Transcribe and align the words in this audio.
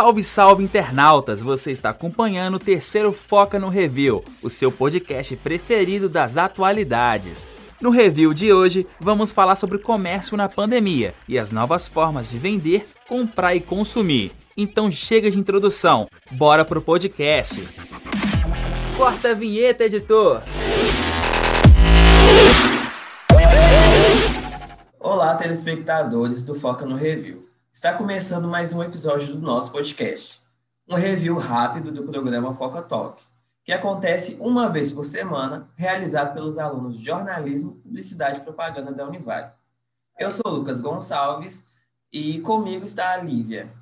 Salve, 0.00 0.24
salve 0.24 0.64
internautas! 0.64 1.42
Você 1.42 1.70
está 1.70 1.90
acompanhando 1.90 2.54
o 2.54 2.58
terceiro 2.58 3.12
Foca 3.12 3.58
no 3.58 3.68
Review, 3.68 4.24
o 4.42 4.48
seu 4.48 4.72
podcast 4.72 5.36
preferido 5.36 6.08
das 6.08 6.38
atualidades. 6.38 7.50
No 7.78 7.90
review 7.90 8.32
de 8.32 8.50
hoje, 8.50 8.86
vamos 8.98 9.30
falar 9.30 9.56
sobre 9.56 9.76
o 9.76 9.82
comércio 9.82 10.38
na 10.38 10.48
pandemia 10.48 11.14
e 11.28 11.38
as 11.38 11.52
novas 11.52 11.86
formas 11.86 12.30
de 12.30 12.38
vender, 12.38 12.88
comprar 13.06 13.54
e 13.54 13.60
consumir. 13.60 14.32
Então 14.56 14.90
chega 14.90 15.30
de 15.30 15.38
introdução, 15.38 16.08
bora 16.32 16.64
pro 16.64 16.80
podcast. 16.80 17.60
Corta 18.96 19.32
a 19.32 19.34
vinheta, 19.34 19.84
editor! 19.84 20.40
Olá, 24.98 25.34
telespectadores 25.34 26.42
do 26.42 26.54
Foca 26.54 26.86
no 26.86 26.96
Review. 26.96 27.49
Está 27.80 27.94
começando 27.94 28.46
mais 28.46 28.74
um 28.74 28.82
episódio 28.82 29.32
do 29.32 29.40
nosso 29.40 29.72
podcast. 29.72 30.38
Um 30.86 30.96
review 30.96 31.38
rápido 31.38 31.90
do 31.90 32.02
programa 32.02 32.52
Foca 32.52 32.82
Talk, 32.82 33.22
que 33.64 33.72
acontece 33.72 34.36
uma 34.38 34.68
vez 34.68 34.92
por 34.92 35.02
semana, 35.02 35.66
realizado 35.76 36.34
pelos 36.34 36.58
alunos 36.58 36.98
de 36.98 37.06
jornalismo, 37.06 37.76
publicidade 37.76 38.40
e 38.40 38.42
propaganda 38.42 38.92
da 38.92 39.08
Univale. 39.08 39.50
Eu 40.18 40.30
sou 40.30 40.42
Lucas 40.46 40.78
Gonçalves 40.78 41.64
e 42.12 42.42
comigo 42.42 42.84
está 42.84 43.12
a 43.12 43.16
Lívia. 43.16 43.72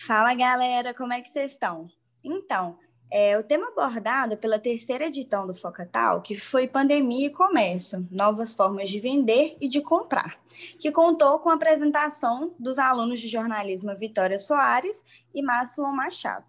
Fala 0.00 0.32
galera, 0.34 0.94
como 0.94 1.12
é 1.12 1.20
que 1.20 1.28
vocês 1.28 1.52
estão? 1.52 1.86
Então, 2.24 2.78
é, 3.10 3.38
o 3.38 3.42
tema 3.42 3.68
abordado 3.68 4.36
pela 4.36 4.58
terceira 4.58 5.06
edição 5.06 5.46
do 5.46 5.54
Focatal, 5.54 6.20
que 6.22 6.34
foi 6.34 6.66
Pandemia 6.66 7.26
e 7.26 7.30
Comércio, 7.30 8.06
Novas 8.10 8.54
Formas 8.54 8.90
de 8.90 8.98
Vender 8.98 9.56
e 9.60 9.68
de 9.68 9.80
Comprar, 9.80 10.38
que 10.78 10.90
contou 10.90 11.38
com 11.38 11.50
a 11.50 11.54
apresentação 11.54 12.54
dos 12.58 12.78
alunos 12.78 13.20
de 13.20 13.28
jornalismo 13.28 13.94
Vitória 13.96 14.38
Soares 14.38 15.02
e 15.32 15.42
Márcio 15.42 15.84
Machado. 15.92 16.46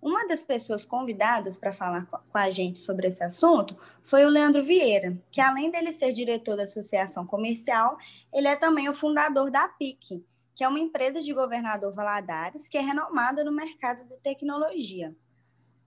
Uma 0.00 0.26
das 0.28 0.44
pessoas 0.44 0.86
convidadas 0.86 1.58
para 1.58 1.72
falar 1.72 2.06
com 2.06 2.38
a 2.38 2.48
gente 2.50 2.78
sobre 2.78 3.08
esse 3.08 3.22
assunto 3.22 3.76
foi 4.00 4.24
o 4.24 4.28
Leandro 4.28 4.62
Vieira, 4.62 5.18
que 5.28 5.40
além 5.40 5.72
dele 5.72 5.92
ser 5.92 6.12
diretor 6.12 6.56
da 6.56 6.62
Associação 6.62 7.26
Comercial, 7.26 7.98
ele 8.32 8.46
é 8.46 8.54
também 8.54 8.88
o 8.88 8.94
fundador 8.94 9.50
da 9.50 9.66
PIC, 9.66 10.24
que 10.54 10.62
é 10.62 10.68
uma 10.68 10.78
empresa 10.78 11.20
de 11.20 11.34
governador 11.34 11.92
Valadares 11.92 12.68
que 12.68 12.78
é 12.78 12.80
renomada 12.80 13.42
no 13.42 13.50
mercado 13.50 14.04
de 14.08 14.16
tecnologia. 14.18 15.14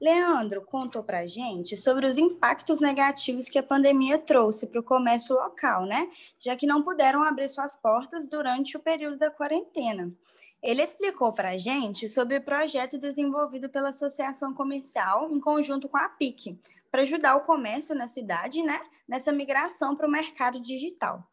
Leandro 0.02 0.64
contou 0.64 1.04
para 1.04 1.20
a 1.20 1.28
gente 1.28 1.78
sobre 1.78 2.08
os 2.08 2.18
impactos 2.18 2.82
negativos 2.82 3.48
que 3.48 3.60
a 3.60 3.64
pandemia 3.64 4.18
trouxe 4.18 4.66
para 4.66 4.80
o 4.80 4.84
comércio 4.84 5.36
local, 5.36 5.86
né? 5.86 6.10
Já 6.40 6.56
que 6.56 6.66
não 6.66 6.82
puderam 6.82 7.24
abrir 7.24 7.48
suas 7.50 7.76
portas 7.76 8.26
durante 8.26 8.76
o 8.76 8.80
período 8.80 9.20
da 9.20 9.30
quarentena. 9.30 10.12
Ele 10.60 10.82
explicou 10.82 11.32
para 11.34 11.52
a 11.52 11.58
gente 11.58 12.10
sobre 12.10 12.38
o 12.38 12.42
projeto 12.42 12.98
desenvolvido 12.98 13.70
pela 13.70 13.90
Associação 13.90 14.56
Comercial 14.56 15.32
em 15.32 15.40
conjunto 15.40 15.88
com 15.88 15.98
a 15.98 16.10
PIC, 16.10 16.60
para 16.90 17.04
ajudar 17.04 17.36
o 17.36 17.42
comércio 17.42 17.94
na 17.94 18.08
cidade, 18.08 18.64
né? 18.64 18.82
Nessa 19.08 19.32
migração 19.32 19.96
para 19.96 20.08
o 20.08 20.12
mercado 20.12 20.60
digital. 20.60 21.24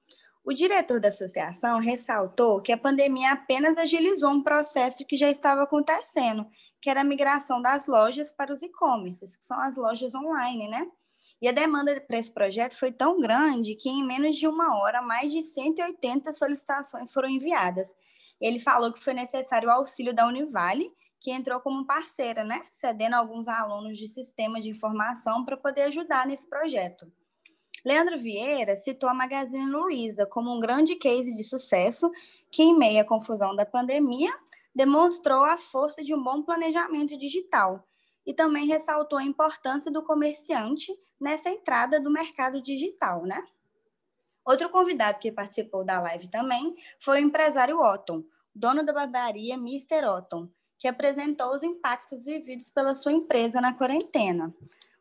O 0.44 0.53
diretor 0.53 0.98
da 1.00 1.08
associação 1.08 1.78
ressaltou 1.78 2.62
que 2.62 2.72
a 2.72 2.78
pandemia 2.78 3.33
apenas 3.33 3.77
agilizou 3.77 4.31
um 4.31 4.42
processo 4.42 5.05
que 5.05 5.17
já 5.17 5.31
estava 5.31 5.62
acontecendo, 5.62 6.47
que 6.81 6.89
era 6.89 7.03
a 7.03 7.05
migração 7.05 7.61
das 7.61 7.86
lojas 7.86 8.33
para 8.33 8.53
os 8.53 8.62
e-commerces, 8.62 9.36
que 9.36 9.44
são 9.44 9.61
as 9.61 9.77
lojas 9.77 10.14
online, 10.14 10.69
né? 10.69 10.86
E 11.42 11.48
a 11.48 11.53
demanda 11.53 12.00
para 12.00 12.19
esse 12.19 12.33
projeto 12.33 12.78
foi 12.78 12.92
tão 12.92 13.20
grande 13.20 13.75
que 13.75 13.89
em 13.89 14.06
menos 14.06 14.36
de 14.36 14.47
uma 14.47 14.78
hora, 14.78 15.03
mais 15.03 15.31
de 15.31 15.42
180 15.42 16.33
solicitações 16.33 17.12
foram 17.12 17.28
enviadas. 17.28 17.93
Ele 18.41 18.59
falou 18.59 18.93
que 18.93 19.03
foi 19.03 19.15
necessário 19.15 19.69
o 19.69 19.72
auxílio 19.72 20.15
da 20.15 20.27
Univale, 20.27 20.91
que 21.21 21.32
entrou 21.32 21.60
como 21.60 21.84
parceira, 21.84 22.44
né? 22.44 22.65
Cedendo 22.71 23.15
alguns 23.15 23.48
alunos 23.48 23.98
de 23.98 24.06
sistema 24.06 24.60
de 24.60 24.71
informação 24.71 25.44
para 25.44 25.56
poder 25.56 25.82
ajudar 25.82 26.27
nesse 26.27 26.48
projeto. 26.48 27.10
Leandro 27.84 28.19
Vieira 28.19 28.77
citou 28.77 29.09
a 29.09 29.15
Magazine 29.15 29.71
Luiza 29.71 30.27
como 30.27 30.55
um 30.55 30.61
grande 30.61 30.97
case 30.97 31.37
de 31.37 31.44
sucesso 31.44 32.11
que, 32.50 32.62
em 32.62 32.77
meio 32.77 33.00
à 33.00 33.05
confusão 33.05 33.55
da 33.55 33.65
pandemia, 33.65 34.33
demonstrou 34.75 35.44
a 35.44 35.56
força 35.56 36.03
de 36.03 36.15
um 36.15 36.22
bom 36.22 36.43
planejamento 36.43 37.16
digital 37.16 37.84
e 38.27 38.34
também 38.34 38.66
ressaltou 38.66 39.19
a 39.19 39.25
importância 39.25 39.91
do 39.91 40.03
comerciante 40.03 40.94
nessa 41.21 41.50
entrada 41.50 42.00
do 42.00 42.11
mercado 42.11 42.61
digital, 42.61 43.25
né? 43.25 43.43
Outro 44.45 44.71
convidado 44.71 45.19
que 45.19 45.33
participou 45.33 45.84
da 45.84 46.00
live 46.00 46.28
também 46.28 46.75
foi 46.99 47.21
o 47.21 47.25
empresário 47.25 47.81
Otton, 47.81 48.25
dono 48.55 48.84
da 48.84 48.93
barbearia 48.93 49.55
Mr. 49.55 50.06
Otton, 50.06 50.49
que 50.78 50.89
apresentou 50.89 51.50
os 51.53 51.62
impactos 51.62 52.25
vividos 52.25 52.71
pela 52.71 52.95
sua 52.95 53.12
empresa 53.12 53.60
na 53.60 53.75
quarentena. 53.75 54.55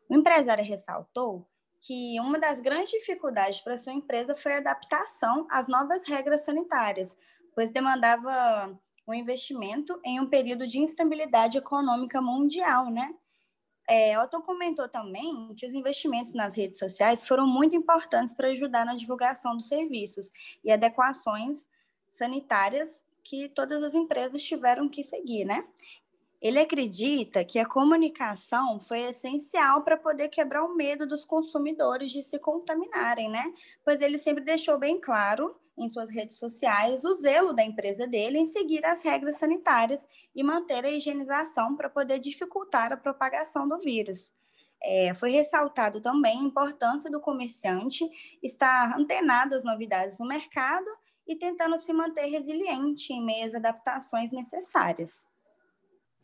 O 0.08 0.16
empresário 0.16 0.64
ressaltou 0.64 1.46
que 1.80 2.20
uma 2.20 2.38
das 2.38 2.60
grandes 2.60 2.90
dificuldades 2.90 3.60
para 3.60 3.78
sua 3.78 3.92
empresa 3.92 4.34
foi 4.34 4.54
a 4.54 4.58
adaptação 4.58 5.46
às 5.50 5.68
novas 5.68 6.06
regras 6.06 6.44
sanitárias, 6.44 7.16
pois 7.54 7.70
demandava 7.70 8.78
um 9.06 9.14
investimento 9.14 9.98
em 10.04 10.20
um 10.20 10.28
período 10.28 10.66
de 10.66 10.78
instabilidade 10.78 11.56
econômica 11.56 12.20
mundial, 12.20 12.90
né? 12.90 13.14
É, 13.90 14.14
comentou 14.44 14.86
também 14.86 15.54
que 15.54 15.66
os 15.66 15.72
investimentos 15.72 16.34
nas 16.34 16.54
redes 16.54 16.78
sociais 16.78 17.26
foram 17.26 17.46
muito 17.46 17.74
importantes 17.74 18.34
para 18.34 18.48
ajudar 18.48 18.84
na 18.84 18.94
divulgação 18.94 19.56
dos 19.56 19.66
serviços 19.66 20.30
e 20.62 20.70
adequações 20.70 21.66
sanitárias 22.10 23.02
que 23.24 23.48
todas 23.48 23.82
as 23.82 23.94
empresas 23.94 24.42
tiveram 24.42 24.88
que 24.90 25.02
seguir, 25.02 25.46
né? 25.46 25.66
Ele 26.40 26.60
acredita 26.60 27.44
que 27.44 27.58
a 27.58 27.66
comunicação 27.66 28.80
foi 28.80 29.00
essencial 29.00 29.82
para 29.82 29.96
poder 29.96 30.28
quebrar 30.28 30.64
o 30.64 30.74
medo 30.76 31.06
dos 31.06 31.24
consumidores 31.24 32.12
de 32.12 32.22
se 32.22 32.38
contaminarem, 32.38 33.28
né? 33.28 33.52
Pois 33.84 34.00
ele 34.00 34.18
sempre 34.18 34.44
deixou 34.44 34.78
bem 34.78 35.00
claro 35.00 35.56
em 35.76 35.88
suas 35.88 36.10
redes 36.10 36.38
sociais 36.38 37.04
o 37.04 37.14
zelo 37.14 37.52
da 37.52 37.64
empresa 37.64 38.06
dele 38.06 38.38
em 38.38 38.46
seguir 38.46 38.84
as 38.84 39.02
regras 39.02 39.36
sanitárias 39.36 40.06
e 40.34 40.42
manter 40.44 40.84
a 40.84 40.90
higienização 40.90 41.74
para 41.76 41.88
poder 41.88 42.18
dificultar 42.20 42.92
a 42.92 42.96
propagação 42.96 43.68
do 43.68 43.78
vírus. 43.78 44.32
É, 44.80 45.12
foi 45.14 45.32
ressaltado 45.32 46.00
também 46.00 46.38
a 46.38 46.44
importância 46.44 47.10
do 47.10 47.20
comerciante 47.20 48.08
estar 48.40 48.96
antenado 48.96 49.56
às 49.56 49.64
novidades 49.64 50.18
no 50.18 50.26
mercado 50.26 50.86
e 51.26 51.34
tentando 51.34 51.76
se 51.78 51.92
manter 51.92 52.26
resiliente 52.26 53.12
em 53.12 53.24
meio 53.24 53.46
às 53.46 53.54
adaptações 53.54 54.30
necessárias. 54.30 55.26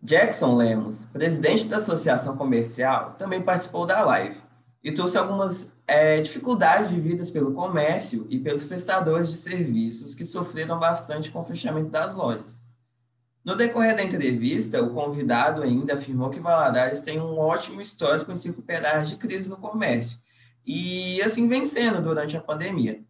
Jackson 0.04 0.54
Lemos, 0.54 1.02
presidente 1.14 1.64
da 1.64 1.78
Associação 1.78 2.36
Comercial, 2.36 3.16
também 3.18 3.40
participou 3.40 3.86
da 3.86 4.02
live 4.02 4.36
e 4.82 4.92
trouxe 4.92 5.16
algumas 5.16 5.72
é, 5.86 6.20
dificuldades 6.20 6.90
vividas 6.90 7.30
pelo 7.30 7.54
comércio 7.54 8.26
e 8.28 8.38
pelos 8.38 8.64
prestadores 8.64 9.30
de 9.30 9.38
serviços 9.38 10.14
que 10.14 10.22
sofreram 10.22 10.78
bastante 10.78 11.30
com 11.30 11.40
o 11.40 11.44
fechamento 11.44 11.88
das 11.88 12.14
lojas. 12.14 12.60
No 13.42 13.56
decorrer 13.56 13.96
da 13.96 14.02
entrevista, 14.02 14.82
o 14.82 14.92
convidado 14.92 15.62
ainda 15.62 15.94
afirmou 15.94 16.28
que 16.28 16.38
Valadares 16.38 17.00
tem 17.00 17.18
um 17.18 17.38
ótimo 17.38 17.80
histórico 17.80 18.30
em 18.30 18.36
se 18.36 18.48
recuperar 18.48 19.04
de 19.04 19.16
crise 19.16 19.48
no 19.48 19.56
comércio 19.56 20.18
e 20.66 21.18
assim 21.22 21.48
vencendo 21.48 22.02
durante 22.02 22.36
a 22.36 22.42
pandemia. 22.42 23.02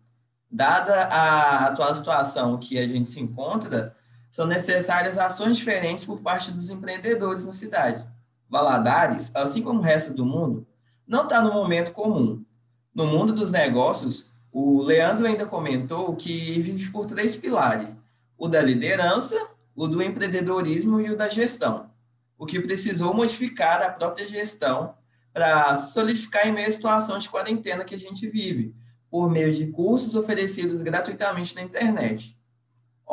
Dada 0.49 1.07
a 1.07 1.67
atual 1.67 1.97
situação 1.97 2.57
que 2.57 2.79
a 2.79 2.87
gente 2.87 3.11
se 3.11 3.21
encontra, 3.21 3.97
são 4.35 4.49
necessárias 4.49 5.17
ações 5.17 5.57
diferentes 5.59 6.05
por 6.05 6.21
parte 6.21 6.51
dos 6.51 6.69
empreendedores 6.69 7.45
na 7.45 7.53
cidade. 7.53 8.05
Valadares, 8.51 9.31
assim 9.33 9.63
como 9.63 9.79
o 9.79 9.83
resto 9.83 10.13
do 10.13 10.27
mundo, 10.27 10.67
não 11.07 11.23
está 11.23 11.41
no 11.41 11.53
momento 11.53 11.93
comum. 11.93 12.45
No 12.93 13.07
mundo 13.07 13.33
dos 13.33 13.53
negócios, 13.53 14.33
o 14.51 14.83
Leandro 14.83 15.25
ainda 15.25 15.47
comentou 15.47 16.17
que 16.17 16.61
vive 16.61 16.91
por 16.91 17.07
três 17.07 17.37
pilares: 17.37 17.97
o 18.37 18.49
da 18.49 18.61
liderança, 18.61 19.41
o 19.73 19.87
do 19.87 20.03
empreendedorismo 20.03 21.01
e 21.01 21.13
o 21.13 21.17
da 21.17 21.29
gestão. 21.29 21.89
O 22.37 22.45
que 22.45 22.59
precisou 22.59 23.15
modificar 23.15 23.83
a 23.83 23.89
própria 23.89 24.27
gestão 24.27 24.97
para 25.33 25.77
solidificar 25.77 26.45
em 26.49 26.53
meio 26.53 26.71
à 26.71 26.73
situação 26.73 27.19
de 27.19 27.31
quarentena 27.31 27.85
que 27.85 27.95
a 27.95 27.99
gente 27.99 28.29
vive, 28.29 28.75
por 29.09 29.31
meio 29.31 29.55
de 29.55 29.69
cursos 29.69 30.17
oferecidos 30.17 30.83
gratuitamente 30.83 31.55
na 31.55 31.63
internet. 31.63 32.37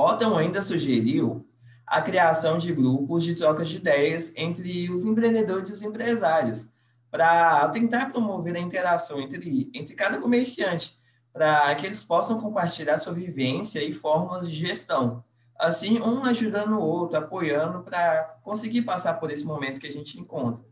Otton 0.01 0.35
ainda 0.35 0.61
sugeriu 0.61 1.47
a 1.85 2.01
criação 2.01 2.57
de 2.57 2.73
grupos 2.73 3.23
de 3.23 3.35
troca 3.35 3.65
de 3.65 3.75
ideias 3.75 4.33
entre 4.35 4.89
os 4.89 5.05
empreendedores 5.05 5.69
e 5.69 5.73
os 5.73 5.81
empresários, 5.81 6.65
para 7.11 7.67
tentar 7.69 8.11
promover 8.11 8.55
a 8.55 8.59
interação 8.59 9.19
entre, 9.19 9.69
entre 9.73 9.93
cada 9.93 10.17
comerciante, 10.17 10.97
para 11.33 11.75
que 11.75 11.85
eles 11.85 12.03
possam 12.03 12.39
compartilhar 12.39 12.97
sua 12.97 13.13
vivência 13.13 13.83
e 13.83 13.93
formas 13.93 14.49
de 14.49 14.55
gestão. 14.55 15.23
Assim, 15.59 16.01
um 16.01 16.23
ajudando 16.23 16.77
o 16.77 16.81
outro, 16.81 17.17
apoiando 17.17 17.83
para 17.83 18.37
conseguir 18.41 18.81
passar 18.83 19.15
por 19.15 19.29
esse 19.29 19.43
momento 19.43 19.79
que 19.79 19.87
a 19.87 19.91
gente 19.91 20.19
encontra. 20.19 20.63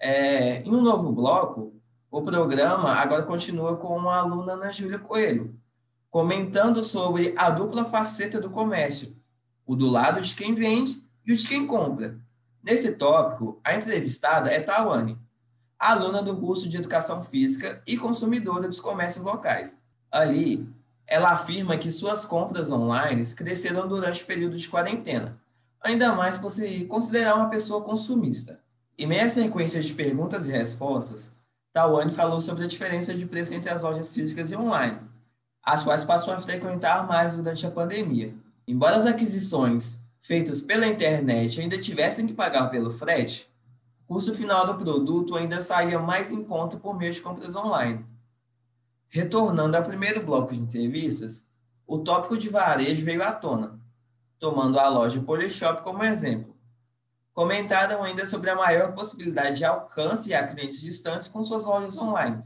É, 0.00 0.62
em 0.62 0.74
um 0.74 0.80
novo 0.80 1.12
bloco, 1.12 1.74
o 2.10 2.22
programa 2.22 2.92
agora 2.94 3.22
continua 3.22 3.76
com 3.76 4.08
a 4.08 4.16
aluna 4.16 4.54
Ana 4.54 4.72
Júlia 4.72 4.98
Coelho, 4.98 5.54
comentando 6.10 6.82
sobre 6.82 7.34
a 7.36 7.50
dupla 7.50 7.84
faceta 7.84 8.40
do 8.40 8.50
comércio, 8.50 9.16
o 9.66 9.74
do 9.74 9.88
lado 9.88 10.20
de 10.20 10.34
quem 10.34 10.54
vende 10.54 11.02
e 11.26 11.32
o 11.32 11.36
de 11.36 11.46
quem 11.46 11.66
compra, 11.66 12.18
Nesse 12.66 12.90
tópico, 12.96 13.60
a 13.62 13.76
entrevistada 13.76 14.50
é 14.50 14.58
Tawane, 14.58 15.16
aluna 15.78 16.20
do 16.20 16.36
curso 16.36 16.68
de 16.68 16.76
Educação 16.76 17.22
Física 17.22 17.80
e 17.86 17.96
consumidora 17.96 18.66
dos 18.66 18.80
comércios 18.80 19.24
locais. 19.24 19.78
Ali, 20.10 20.68
ela 21.06 21.30
afirma 21.30 21.78
que 21.78 21.92
suas 21.92 22.24
compras 22.24 22.72
online 22.72 23.24
cresceram 23.36 23.86
durante 23.86 24.24
o 24.24 24.26
período 24.26 24.56
de 24.56 24.68
quarentena, 24.68 25.40
ainda 25.80 26.12
mais 26.12 26.38
por 26.38 26.50
se 26.50 26.86
considerar 26.86 27.36
uma 27.36 27.48
pessoa 27.48 27.84
consumista. 27.84 28.58
Em 28.98 29.06
meio 29.06 29.24
à 29.24 29.28
sequência 29.28 29.80
de 29.80 29.94
perguntas 29.94 30.48
e 30.48 30.50
respostas, 30.50 31.30
Tawane 31.72 32.10
falou 32.10 32.40
sobre 32.40 32.64
a 32.64 32.68
diferença 32.68 33.14
de 33.14 33.26
preço 33.26 33.54
entre 33.54 33.70
as 33.70 33.82
lojas 33.82 34.12
físicas 34.12 34.50
e 34.50 34.56
online, 34.56 34.98
as 35.66 35.82
quais 35.82 36.04
passou 36.04 36.32
a 36.32 36.38
frequentar 36.38 37.04
mais 37.08 37.36
durante 37.36 37.66
a 37.66 37.70
pandemia. 37.70 38.32
Embora 38.68 38.94
as 38.94 39.04
aquisições 39.04 40.00
feitas 40.22 40.62
pela 40.62 40.86
internet 40.86 41.60
ainda 41.60 41.76
tivessem 41.76 42.24
que 42.24 42.32
pagar 42.32 42.70
pelo 42.70 42.92
frete, 42.92 43.50
o 44.06 44.14
custo 44.14 44.32
final 44.32 44.64
do 44.64 44.78
produto 44.78 45.34
ainda 45.34 45.60
saía 45.60 45.98
mais 45.98 46.30
em 46.30 46.44
conta 46.44 46.76
por 46.76 46.96
meio 46.96 47.12
de 47.12 47.20
compras 47.20 47.56
online. 47.56 48.06
Retornando 49.08 49.76
ao 49.76 49.82
primeiro 49.82 50.24
bloco 50.24 50.54
de 50.54 50.60
entrevistas, 50.60 51.44
o 51.84 51.98
tópico 51.98 52.38
de 52.38 52.48
varejo 52.48 53.04
veio 53.04 53.24
à 53.24 53.32
tona, 53.32 53.80
tomando 54.38 54.78
a 54.78 54.88
loja 54.88 55.20
Polishop 55.20 55.82
como 55.82 56.04
exemplo. 56.04 56.54
Comentaram 57.34 58.04
ainda 58.04 58.24
sobre 58.24 58.50
a 58.50 58.54
maior 58.54 58.92
possibilidade 58.92 59.58
de 59.58 59.64
alcance 59.64 60.32
a 60.32 60.46
clientes 60.46 60.80
distantes 60.80 61.26
com 61.26 61.42
suas 61.42 61.64
lojas 61.64 61.98
online, 61.98 62.40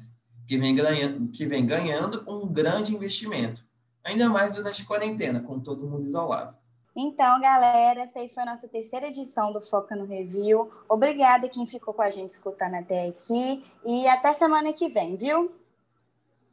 que 0.50 0.58
vem 0.58 0.74
ganhando, 0.74 1.28
que 1.28 1.46
vem 1.46 1.64
ganhando 1.64 2.24
um 2.26 2.44
grande 2.44 2.92
investimento, 2.92 3.64
ainda 4.02 4.28
mais 4.28 4.56
durante 4.56 4.82
a 4.82 4.84
quarentena, 4.84 5.40
com 5.40 5.60
todo 5.60 5.86
mundo 5.86 6.02
isolado. 6.02 6.56
Então, 6.96 7.40
galera, 7.40 8.00
essa 8.00 8.18
aí 8.18 8.28
foi 8.28 8.42
a 8.42 8.46
nossa 8.46 8.66
terceira 8.66 9.06
edição 9.06 9.52
do 9.52 9.60
Foca 9.60 9.94
no 9.94 10.04
Review. 10.04 10.68
Obrigada 10.88 11.48
quem 11.48 11.68
ficou 11.68 11.94
com 11.94 12.02
a 12.02 12.10
gente 12.10 12.30
escutando 12.30 12.74
até 12.74 13.06
aqui 13.06 13.64
e 13.86 14.08
até 14.08 14.34
semana 14.34 14.72
que 14.72 14.88
vem, 14.88 15.16
viu? 15.16 15.52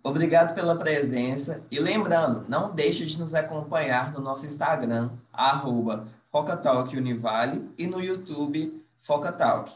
Obrigado 0.03 0.53
pela 0.53 0.77
presença 0.77 1.63
e 1.71 1.79
lembrando, 1.79 2.45
não 2.47 2.69
deixe 2.69 3.03
de 3.03 3.19
nos 3.19 3.33
acompanhar 3.33 4.13
no 4.13 4.21
nosso 4.21 4.45
Instagram, 4.45 5.09
arroba 5.33 6.07
Focatalk 6.31 6.95
Univale 6.95 7.67
e 7.75 7.87
no 7.87 7.99
YouTube 7.99 8.79
Focatalk. 8.99 9.73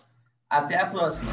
Até 0.48 0.80
a 0.80 0.86
próxima! 0.86 1.32